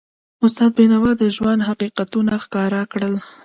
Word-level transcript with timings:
استاد 0.45 0.71
بینوا 0.77 1.11
د 1.17 1.23
ژوند 1.35 1.61
حقیقتونه 1.69 2.33
ښکاره 2.43 2.81
کړل. 2.91 3.15